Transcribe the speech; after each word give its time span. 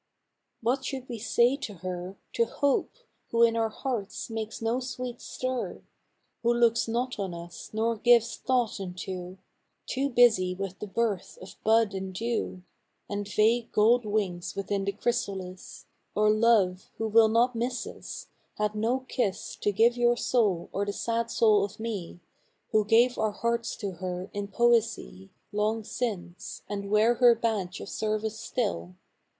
What 0.63 0.83
should 0.83 1.07
we 1.07 1.19
say 1.19 1.55
to 1.57 1.75
her, 1.75 2.17
To 2.33 2.45
Hope, 2.45 2.95
who 3.29 3.43
in 3.43 3.55
our 3.55 3.69
hearts 3.69 4.31
makes 4.31 4.59
no 4.59 4.79
sweet 4.79 5.21
stir? 5.21 5.83
Who 6.41 6.51
looks 6.55 6.87
not 6.87 7.19
on 7.19 7.35
us 7.35 7.69
nor 7.71 7.97
gives 7.97 8.35
thought 8.35 8.79
unto: 8.79 9.37
Too 9.85 10.09
busy 10.09 10.55
with 10.55 10.79
the 10.79 10.87
birth 10.87 11.37
of 11.39 11.55
bud 11.63 11.93
and 11.93 12.15
dew, 12.15 12.63
And 13.07 13.27
vague 13.27 13.71
gold 13.71 14.03
wings 14.03 14.55
within 14.55 14.85
the 14.85 14.91
chrysalis; 14.91 15.85
Or 16.15 16.31
Love, 16.31 16.89
who 16.97 17.07
will 17.07 17.29
not 17.29 17.53
miss 17.55 17.85
us; 17.85 18.25
had 18.55 18.73
no 18.73 19.01
kiss 19.01 19.55
To 19.57 19.71
give 19.71 19.95
your 19.97 20.17
soul 20.17 20.67
or 20.73 20.83
the 20.83 20.93
sad 20.93 21.29
soul 21.29 21.63
of 21.63 21.79
me, 21.79 22.19
Who 22.71 22.85
gave 22.85 23.19
our 23.19 23.33
hearts 23.33 23.75
to 23.75 23.91
her 23.91 24.31
in 24.33 24.47
poesy, 24.47 25.29
Long 25.51 25.83
since, 25.83 26.63
and 26.67 26.89
wear 26.89 27.13
her 27.21 27.35
badge 27.35 27.79
of 27.79 27.87
service 27.87 28.39
still. 28.39 28.95